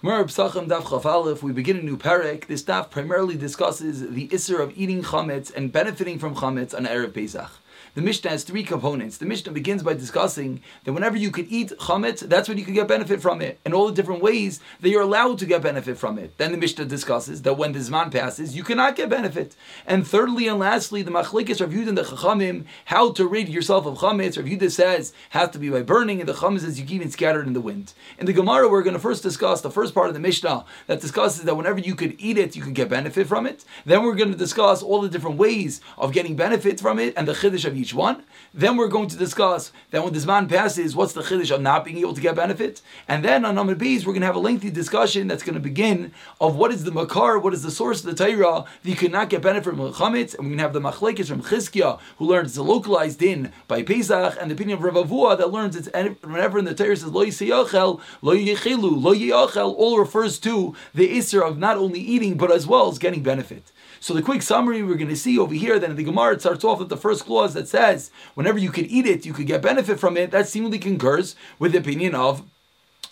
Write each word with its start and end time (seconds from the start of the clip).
Gemara 0.00 0.26
Psachim 0.26 0.68
Daf 0.68 0.90
Chaf 0.90 1.04
Aleph, 1.04 1.42
we 1.42 1.50
begin 1.50 1.78
a 1.78 1.82
new 1.82 1.96
parak. 1.96 2.46
This 2.46 2.62
daf 2.62 2.88
primarily 2.88 3.34
discusses 3.34 4.08
the 4.08 4.28
isser 4.28 4.60
of 4.60 4.72
eating 4.78 5.02
chametz 5.02 5.52
and 5.52 5.72
benefiting 5.72 6.20
from 6.20 6.36
chametz 6.36 6.72
on 6.72 6.86
Erev 6.86 7.12
Pesach. 7.12 7.50
The 7.94 8.02
Mishnah 8.02 8.30
has 8.30 8.44
three 8.44 8.62
components. 8.62 9.18
The 9.18 9.26
Mishnah 9.26 9.52
begins 9.52 9.82
by 9.82 9.94
discussing 9.94 10.60
that 10.84 10.92
whenever 10.92 11.16
you 11.16 11.30
could 11.30 11.46
eat 11.50 11.72
chametz, 11.78 12.20
that's 12.20 12.48
when 12.48 12.58
you 12.58 12.64
could 12.64 12.74
get 12.74 12.88
benefit 12.88 13.20
from 13.20 13.40
it, 13.40 13.58
and 13.64 13.74
all 13.74 13.86
the 13.86 13.94
different 13.94 14.22
ways 14.22 14.60
that 14.80 14.88
you're 14.88 15.02
allowed 15.02 15.38
to 15.38 15.46
get 15.46 15.62
benefit 15.62 15.98
from 15.98 16.18
it. 16.18 16.36
Then 16.38 16.52
the 16.52 16.58
Mishnah 16.58 16.84
discusses 16.84 17.42
that 17.42 17.54
when 17.54 17.72
the 17.72 17.78
Zman 17.78 18.12
passes, 18.12 18.56
you 18.56 18.62
cannot 18.62 18.96
get 18.96 19.08
benefit. 19.08 19.56
And 19.86 20.06
thirdly 20.06 20.48
and 20.48 20.58
lastly, 20.58 21.02
the 21.02 21.10
Machlekes 21.10 21.60
Rav 21.60 21.70
Yudah 21.70 21.88
and 21.88 21.98
the 21.98 22.02
Chachamim, 22.02 22.64
how 22.86 23.12
to 23.12 23.26
rid 23.26 23.48
yourself 23.48 23.86
of 23.86 23.98
chametz. 23.98 24.36
Rav 24.36 24.46
Yudah 24.46 24.70
says 24.70 25.12
has 25.30 25.50
to 25.50 25.58
be 25.58 25.70
by 25.70 25.82
burning, 25.82 26.20
and 26.20 26.28
the 26.28 26.34
Chachamim 26.34 26.60
says 26.60 26.80
you 26.80 26.98
can 26.98 27.10
scatter 27.10 27.42
it 27.42 27.46
in 27.46 27.52
the 27.52 27.60
wind. 27.60 27.94
In 28.18 28.26
the 28.26 28.32
Gemara, 28.32 28.68
we're 28.68 28.82
going 28.82 28.94
to 28.94 29.00
first 29.00 29.22
discuss 29.22 29.60
the 29.60 29.70
first 29.70 29.94
part 29.94 30.08
of 30.08 30.14
the 30.14 30.20
Mishnah 30.20 30.64
that 30.86 31.00
discusses 31.00 31.44
that 31.44 31.56
whenever 31.56 31.78
you 31.78 31.94
could 31.94 32.16
eat 32.18 32.38
it, 32.38 32.56
you 32.56 32.62
could 32.62 32.74
get 32.74 32.88
benefit 32.88 33.26
from 33.26 33.46
it. 33.46 33.64
Then 33.84 34.02
we're 34.02 34.14
going 34.14 34.32
to 34.32 34.38
discuss 34.38 34.82
all 34.82 35.00
the 35.00 35.08
different 35.08 35.36
ways 35.36 35.80
of 35.96 36.12
getting 36.12 36.36
benefit 36.36 36.80
from 36.80 36.98
it 36.98 37.14
and 37.16 37.26
the 37.26 37.32
chiddush 37.32 37.67
of 37.68 37.76
each 37.76 37.94
one. 37.94 38.24
Then 38.52 38.76
we're 38.76 38.88
going 38.88 39.08
to 39.08 39.16
discuss 39.16 39.70
that 39.90 40.02
when 40.02 40.12
the 40.12 40.18
zman 40.18 40.48
passes, 40.48 40.96
what's 40.96 41.12
the 41.12 41.22
chiddush 41.22 41.54
of 41.54 41.60
not 41.60 41.84
being 41.84 41.98
able 41.98 42.14
to 42.14 42.20
get 42.20 42.34
benefit. 42.34 42.80
And 43.06 43.24
then 43.24 43.44
on 43.44 43.54
number 43.54 43.74
B's, 43.74 44.04
we're 44.04 44.12
going 44.12 44.22
to 44.22 44.26
have 44.26 44.36
a 44.36 44.40
lengthy 44.40 44.70
discussion 44.70 45.28
that's 45.28 45.42
going 45.42 45.54
to 45.54 45.60
begin 45.60 46.12
of 46.40 46.56
what 46.56 46.72
is 46.72 46.84
the 46.84 46.90
makar, 46.90 47.38
what 47.38 47.54
is 47.54 47.62
the 47.62 47.70
source 47.70 48.04
of 48.04 48.16
the 48.16 48.24
Torah 48.24 48.64
that 48.82 48.88
you 48.88 48.96
cannot 48.96 49.30
get 49.30 49.42
benefit 49.42 49.76
from 49.76 49.92
chametz. 49.92 50.34
And 50.34 50.48
we're 50.48 50.56
going 50.56 50.58
to 50.58 50.62
have 50.62 50.72
the 50.72 50.80
machlekes 50.80 51.28
from 51.28 51.42
Chizkiah, 51.42 52.00
who 52.16 52.26
learns 52.26 52.48
it's 52.48 52.56
a 52.56 52.62
localized 52.62 53.18
din 53.20 53.52
by 53.68 53.82
Pesach, 53.82 54.36
and 54.40 54.50
the 54.50 54.54
opinion 54.54 54.78
of 54.78 54.84
Rav 54.84 54.94
Avua 54.94 55.36
that 55.38 55.52
learns 55.52 55.76
it's 55.76 55.88
whenever 56.22 56.58
in 56.58 56.64
the 56.64 56.74
Torah 56.74 56.96
says 56.96 57.10
lo 57.10 57.24
yisayachel, 57.24 58.00
lo 58.22 58.34
yichilu, 58.34 59.02
lo 59.02 59.14
yachel, 59.14 59.74
all 59.74 59.98
refers 59.98 60.38
to 60.40 60.74
the 60.94 61.16
isser 61.16 61.46
of 61.46 61.58
not 61.58 61.76
only 61.76 62.00
eating 62.00 62.36
but 62.36 62.50
as 62.50 62.66
well 62.66 62.88
as 62.88 62.98
getting 62.98 63.22
benefit. 63.22 63.70
So 64.00 64.14
the 64.14 64.22
quick 64.22 64.42
summary 64.42 64.82
we're 64.82 64.94
going 64.94 65.08
to 65.08 65.16
see 65.16 65.38
over 65.38 65.54
here, 65.54 65.78
then 65.78 65.90
in 65.90 65.96
the 65.96 66.04
Gemara, 66.04 66.34
it 66.34 66.40
starts 66.40 66.64
off 66.64 66.78
with 66.78 66.88
the 66.88 66.96
first 66.96 67.24
clause 67.24 67.54
that 67.58 67.68
says, 67.68 68.10
whenever 68.34 68.58
you 68.58 68.70
could 68.70 68.86
eat 68.86 69.06
it, 69.06 69.26
you 69.26 69.32
could 69.32 69.46
get 69.46 69.62
benefit 69.62 69.98
from 70.00 70.16
it. 70.16 70.30
That 70.30 70.48
seemingly 70.48 70.78
concurs 70.78 71.36
with 71.58 71.72
the 71.72 71.78
opinion 71.78 72.14
of 72.14 72.44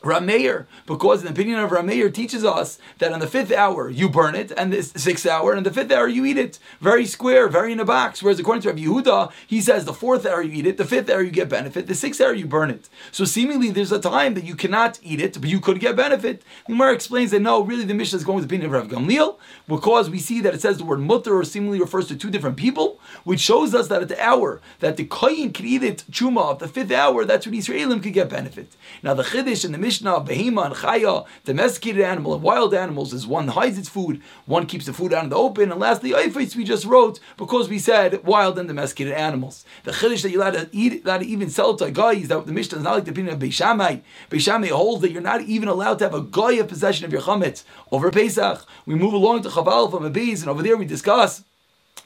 Rameir, 0.02 0.66
because 0.86 1.22
the 1.22 1.30
opinion 1.30 1.58
of 1.58 1.70
Rameir 1.70 2.12
teaches 2.12 2.44
us 2.44 2.78
that 2.98 3.12
on 3.12 3.20
the 3.20 3.26
fifth 3.26 3.50
hour 3.50 3.88
you 3.90 4.08
burn 4.08 4.34
it, 4.34 4.52
and 4.56 4.72
the 4.72 4.82
sixth 4.82 5.26
hour, 5.26 5.52
and 5.52 5.66
the 5.66 5.72
fifth 5.72 5.90
hour 5.90 6.06
you 6.06 6.24
eat 6.24 6.38
it. 6.38 6.58
Very 6.80 7.06
square, 7.06 7.48
very 7.48 7.72
in 7.72 7.80
a 7.80 7.84
box. 7.84 8.22
Whereas 8.22 8.38
according 8.38 8.62
to 8.62 8.68
Rabbi 8.68 8.82
Yehuda, 8.82 9.32
he 9.46 9.60
says 9.60 9.84
the 9.84 9.92
fourth 9.92 10.24
hour 10.24 10.42
you 10.42 10.52
eat 10.52 10.66
it, 10.66 10.76
the 10.76 10.84
fifth 10.84 11.10
hour 11.10 11.22
you 11.22 11.30
get 11.30 11.48
benefit, 11.48 11.86
the 11.86 11.94
sixth 11.94 12.20
hour 12.20 12.32
you 12.32 12.46
burn 12.46 12.70
it. 12.70 12.88
So 13.10 13.24
seemingly 13.24 13.70
there's 13.70 13.92
a 13.92 13.98
time 13.98 14.34
that 14.34 14.44
you 14.44 14.54
cannot 14.54 15.00
eat 15.02 15.20
it, 15.20 15.40
but 15.40 15.50
you 15.50 15.60
could 15.60 15.80
get 15.80 15.96
benefit. 15.96 16.42
Gemara 16.66 16.92
explains 16.92 17.30
that 17.32 17.40
no, 17.40 17.62
really 17.62 17.84
the 17.84 17.94
Mishnah 17.94 18.18
is 18.18 18.24
going 18.24 18.36
with 18.36 18.48
the 18.48 18.54
opinion 18.54 18.74
of 18.74 18.80
Rav 18.80 18.90
Gamliel, 18.90 19.38
because 19.66 20.08
we 20.08 20.18
see 20.18 20.40
that 20.40 20.54
it 20.54 20.60
says 20.60 20.78
the 20.78 20.84
word 20.84 21.00
mutter 21.00 21.36
or 21.36 21.44
seemingly 21.44 21.80
refers 21.80 22.06
to 22.08 22.16
two 22.16 22.30
different 22.30 22.56
people, 22.56 23.00
which 23.24 23.40
shows 23.40 23.74
us 23.74 23.88
that 23.88 24.02
at 24.02 24.08
the 24.08 24.22
hour 24.22 24.60
that 24.80 24.96
the 24.96 25.06
koyin 25.06 25.52
could 25.52 25.64
eat 25.64 25.82
it, 25.82 26.04
chuma, 26.10 26.52
of 26.52 26.58
the 26.58 26.68
fifth 26.68 26.92
hour, 26.92 27.24
that's 27.24 27.46
when 27.46 27.54
Israelim 27.54 28.02
could 28.02 28.12
get 28.12 28.28
benefit. 28.28 28.76
Now 29.02 29.14
the 29.14 29.22
Chiddush 29.22 29.64
and 29.64 29.74
the 29.74 29.78
Mishnah, 29.86 30.22
Behema 30.22 30.66
and 30.66 30.74
Chaya, 30.74 31.24
domesticated 31.44 32.02
animal 32.02 32.34
and 32.34 32.42
wild 32.42 32.74
animals, 32.74 33.12
is 33.12 33.24
one 33.24 33.46
hides 33.46 33.78
its 33.78 33.88
food, 33.88 34.20
one 34.44 34.66
keeps 34.66 34.84
the 34.84 34.92
food 34.92 35.12
out 35.12 35.22
in 35.22 35.30
the 35.30 35.36
open, 35.36 35.70
and 35.70 35.78
lastly, 35.78 36.10
Eifetz 36.10 36.56
we 36.56 36.64
just 36.64 36.84
wrote 36.84 37.20
because 37.36 37.68
we 37.68 37.78
said 37.78 38.24
wild 38.24 38.58
and 38.58 38.66
domesticated 38.66 39.12
animals. 39.12 39.64
The 39.84 39.92
Chiddush 39.92 40.22
that 40.22 40.30
you're 40.30 40.42
allowed 40.42 40.54
to 40.54 40.68
eat, 40.72 41.04
to 41.04 41.20
even 41.20 41.50
sell 41.50 41.76
to 41.76 41.84
a 41.84 41.92
guy 41.92 42.14
is 42.14 42.26
that 42.26 42.46
the 42.46 42.52
Mishnah 42.52 42.78
is 42.78 42.82
not 42.82 42.94
like 42.94 43.04
the 43.04 43.12
opinion 43.12 43.34
of 43.34 43.40
Beishamai. 43.40 44.02
Beishamai 44.28 44.70
holds 44.70 45.02
that 45.02 45.12
you're 45.12 45.22
not 45.22 45.42
even 45.42 45.68
allowed 45.68 46.00
to 46.00 46.04
have 46.06 46.14
a 46.14 46.22
guy 46.22 46.54
of 46.54 46.66
possession 46.66 47.04
of 47.04 47.12
your 47.12 47.22
chametz 47.22 47.62
over 47.92 48.10
Pesach. 48.10 48.66
We 48.86 48.96
move 48.96 49.12
along 49.12 49.42
to 49.42 49.50
Chaval 49.50 49.88
from 49.88 50.04
a 50.04 50.10
bees, 50.10 50.42
and 50.42 50.50
over 50.50 50.64
there 50.64 50.76
we 50.76 50.84
discuss 50.84 51.44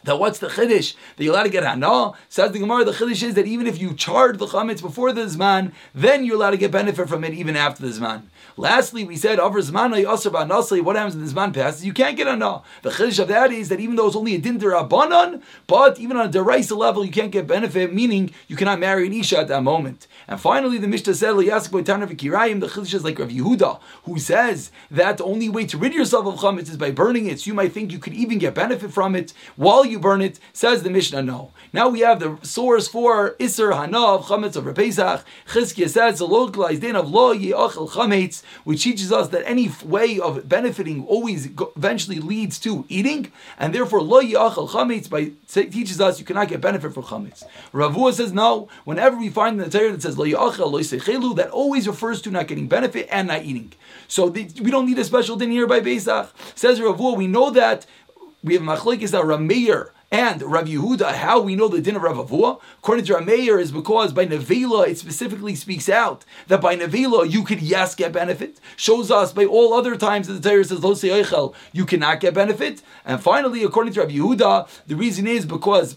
that 0.05 0.19
what's 0.19 0.39
the 0.39 0.49
chiddush 0.49 0.95
that 1.17 1.25
you're 1.25 1.35
allowed 1.35 1.45
to 1.45 1.51
get 1.51 1.63
hana? 1.63 2.13
Says 2.29 2.53
the 2.53 2.59
Gemara, 2.59 2.85
the 2.85 2.93
chiddush 2.93 3.23
is 3.23 3.35
that 3.35 3.47
even 3.47 3.67
if 3.67 3.81
you 3.81 3.95
charge 3.95 4.39
the 4.39 4.47
chametz 4.47 4.81
before 4.81 5.13
the 5.13 5.23
zman, 5.23 5.73
then 5.95 6.25
you're 6.25 6.37
allowed 6.37 6.51
to 6.51 6.57
get 6.57 6.71
benefit 6.71 7.09
from 7.09 7.25
it 7.25 7.35
even 7.35 7.57
after 7.57 7.83
the 7.83 7.93
zman. 7.93 8.23
Lastly, 8.57 9.05
we 9.05 9.17
said 9.17 9.39
over 9.39 9.61
zman 9.61 9.91
What 10.85 10.97
happens 10.97 11.17
when 11.17 11.25
the 11.25 11.33
zman 11.33 11.55
passes? 11.55 11.85
You 11.85 11.93
can't 11.93 12.17
get 12.17 12.27
hana. 12.27 12.63
The 12.83 12.91
chiddush 12.91 13.19
of 13.19 13.29
that 13.29 13.53
is 13.53 13.69
that 13.69 13.81
even 13.81 13.97
though 13.97 14.07
it's 14.07 14.17
only 14.17 14.35
a 14.35 14.39
din 14.39 14.59
derabanan, 14.59 15.43
but 15.67 15.99
even 15.99 16.17
on 16.17 16.27
a 16.27 16.31
deraisa 16.31 16.77
level, 16.77 17.05
you 17.05 17.13
can't 17.13 17.31
get 17.31 17.47
benefit, 17.47 17.93
meaning 17.93 18.33
you 18.49 18.57
cannot 18.57 18.79
marry 18.79 19.07
an 19.07 19.13
isha 19.13 19.39
at 19.39 19.49
that 19.49 19.63
moment. 19.63 20.07
And 20.27 20.41
finally, 20.41 20.79
the 20.79 20.89
Mishnah 20.89 21.15
said, 21.15 21.35
"Liyask 21.35 21.71
The 21.71 22.67
chiddush 22.69 22.95
is 22.95 23.05
like 23.05 23.19
Rav 23.19 23.29
Yehuda, 23.29 23.81
who 24.05 24.19
says 24.19 24.71
that 24.91 25.19
the 25.19 25.25
only 25.25 25.49
way 25.49 25.67
to 25.67 25.77
rid 25.77 25.93
yourself 25.93 26.27
of 26.27 26.37
chametz 26.37 26.71
is 26.71 26.77
by 26.77 26.91
burning 26.91 27.27
it. 27.27 27.41
So 27.41 27.49
you 27.49 27.55
might 27.55 27.73
think 27.73 27.93
you 27.93 27.99
could 27.99 28.15
even 28.15 28.39
get 28.39 28.55
benefit 28.55 28.93
from 28.93 29.15
it 29.15 29.33
while 29.57 29.80
you 29.85 29.99
burn 29.99 30.23
it? 30.23 30.39
Says 30.53 30.83
the 30.83 30.91
Mishnah, 30.91 31.23
no. 31.23 31.53
Now 31.73 31.89
we 31.89 32.01
have 32.01 32.19
the 32.19 32.37
source 32.43 32.89
for 32.89 33.37
Isser 33.39 33.73
Hanav, 33.73 34.25
Chametz 34.25 34.57
of 34.57 34.75
Pesach. 34.75 35.25
Chizkiah 35.47 35.89
says 35.89 36.19
the 36.19 36.27
localized 36.27 36.81
din 36.81 36.97
of 36.97 37.09
Lo 37.09 37.33
Ye'achel 37.33 37.89
Chametz, 37.89 38.43
which 38.65 38.83
teaches 38.83 39.13
us 39.13 39.29
that 39.29 39.47
any 39.47 39.71
way 39.85 40.19
of 40.19 40.49
benefiting 40.49 41.07
always 41.07 41.49
eventually 41.77 42.19
leads 42.19 42.59
to 42.59 42.85
eating, 42.89 43.31
and 43.57 43.73
therefore 43.73 44.03
Lo 44.03 44.21
Ye'achel 44.21 44.69
Chametz 44.69 45.09
by 45.09 45.33
teaches 45.47 46.01
us 46.01 46.19
you 46.19 46.25
cannot 46.25 46.49
get 46.49 46.61
benefit 46.61 46.93
from 46.93 47.05
Chametz. 47.05 47.45
Ravua 47.73 48.13
says 48.13 48.33
no. 48.33 48.69
Whenever 48.85 49.17
we 49.17 49.29
find 49.29 49.61
in 49.61 49.71
the 49.71 49.79
Torah 49.79 49.93
that 49.93 50.03
says 50.03 50.19
Lo 50.19 50.25
Ye'achel 50.25 50.73
Lo 50.73 50.81
Yisechelu, 50.81 51.37
that 51.37 51.51
always 51.51 51.87
refers 51.87 52.21
to 52.23 52.31
not 52.31 52.49
getting 52.49 52.67
benefit 52.67 53.07
and 53.13 53.29
not 53.29 53.45
eating. 53.45 53.73
So 54.09 54.29
the, 54.29 54.49
we 54.61 54.73
don't 54.73 54.87
need 54.87 54.99
a 54.99 55.05
special 55.05 55.37
din 55.37 55.53
here 55.53 55.69
by 55.69 55.81
Pesach. 55.81 56.35
Says 56.57 56.81
Ravua, 56.81 57.17
we 57.17 57.29
know 57.29 57.51
that 57.51 57.87
we 58.43 58.55
have 58.55 58.63
machlekes 58.63 59.11
that 59.11 59.25
Rameir 59.25 59.91
and 60.13 60.43
Rav 60.43 60.67
Yehuda, 60.67 61.15
how 61.15 61.41
we 61.41 61.55
know 61.55 61.69
the 61.69 61.81
din 61.81 61.95
of 61.95 62.03
Rav 62.03 62.17
Avua, 62.17 62.61
according 62.79 63.05
to 63.05 63.15
Rameir, 63.15 63.61
is 63.61 63.71
because 63.71 64.13
by 64.13 64.27
Nevela 64.27 64.89
it 64.89 64.99
specifically 64.99 65.55
speaks 65.55 65.89
out 65.89 66.25
that 66.49 66.61
by 66.61 66.77
Nevela 66.77 67.31
you 67.31 67.45
could 67.45 67.61
yes 67.61 67.95
get 67.95 68.13
benefit. 68.13 68.59
Shows 68.77 69.11
us 69.11 69.33
by 69.33 69.45
all 69.45 69.73
other 69.73 69.97
times 69.97 70.27
that 70.27 70.43
the 70.43 70.49
Torah 70.49 70.65
says 70.65 70.83
Lo 70.83 71.55
you 71.73 71.87
cannot 71.87 72.21
get 72.21 72.35
benefit. 72.35 72.83
And 73.05 73.23
finally, 73.23 73.63
according 73.63 73.93
to 73.95 74.01
Rav 74.01 74.11
Yehuda, 74.11 74.69
the 74.87 74.97
reason 74.97 75.27
is 75.29 75.47
because 75.47 75.97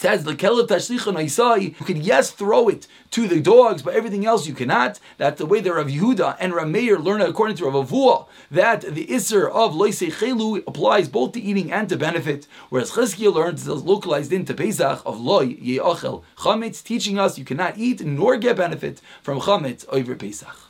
says 0.00 0.24
the 0.24 0.34
kelev 0.34 0.66
tashlicha 0.66 1.12
naisai, 1.12 1.78
you 1.78 1.84
can 1.84 2.00
yes 2.00 2.30
throw 2.30 2.68
it 2.68 2.86
to 3.10 3.28
the 3.28 3.38
dogs, 3.38 3.82
but 3.82 3.92
everything 3.92 4.24
else 4.24 4.46
you 4.46 4.54
cannot. 4.54 4.98
That's 5.18 5.36
the 5.38 5.44
way 5.44 5.60
that 5.60 5.74
Rav 5.74 5.88
Yehuda 5.88 6.38
and 6.40 6.54
Rameir 6.54 7.04
learn 7.04 7.20
according 7.20 7.56
to 7.56 7.66
Rav 7.66 7.90
Avua, 7.90 8.26
that 8.50 8.80
the 8.80 9.06
isser 9.08 9.50
of 9.50 9.74
chelu 9.74 10.66
applies 10.66 11.10
both 11.10 11.32
to 11.32 11.40
eating 11.40 11.70
and 11.70 11.86
to 11.90 11.98
benefit, 11.98 12.46
whereas 12.70 12.92
Chizkiah 12.92 13.34
learns 13.34 13.68
it's 13.68 13.82
localized 13.82 14.32
into 14.32 14.54
Pesach 14.54 15.02
of 15.04 15.20
loy 15.20 15.58
ye'achel 15.60 16.22
chametz, 16.38 16.82
teaching 16.82 17.18
us 17.18 17.36
you 17.36 17.44
cannot 17.44 17.76
eat 17.76 18.00
nor 18.00 18.38
get 18.38 18.56
benefit 18.56 19.02
from 19.22 19.38
chametz 19.40 19.84
over 19.90 20.14
Pesach. 20.14 20.68